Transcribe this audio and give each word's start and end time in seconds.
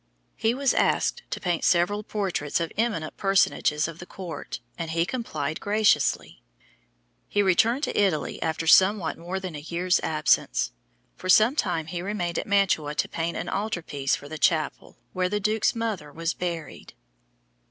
He 0.35 0.55
was 0.55 0.73
asked 0.73 1.21
to 1.29 1.39
paint 1.39 1.63
several 1.63 2.01
portraits 2.01 2.59
of 2.59 2.71
eminent 2.75 3.17
personages 3.17 3.87
of 3.87 3.99
the 3.99 4.07
court 4.07 4.59
and 4.75 4.89
he 4.89 5.05
complied 5.05 5.59
graciously. 5.59 6.41
He 7.29 7.43
returned 7.43 7.83
to 7.83 7.95
Italy 7.95 8.41
after 8.41 8.65
somewhat 8.65 9.19
more 9.19 9.39
than 9.39 9.53
a 9.55 9.59
year's 9.59 9.99
absence. 9.99 10.71
For 11.17 11.29
some 11.29 11.55
time 11.55 11.85
he 11.85 12.01
remained 12.01 12.39
at 12.39 12.47
Mantua 12.47 12.95
to 12.95 13.07
paint 13.07 13.37
an 13.37 13.47
altar 13.47 13.83
piece 13.83 14.15
for 14.15 14.27
the 14.27 14.39
chapel 14.39 14.97
where 15.13 15.29
the 15.29 15.39
Duke's 15.39 15.75
mother 15.75 16.11
was 16.11 16.33
buried. 16.33 16.95